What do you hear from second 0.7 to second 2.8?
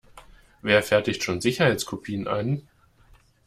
fertigt schon Sicherheitskopien an?